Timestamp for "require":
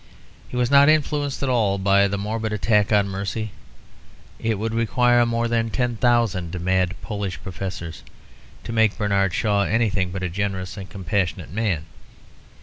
4.73-5.27